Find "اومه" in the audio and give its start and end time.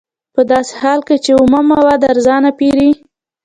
1.39-1.59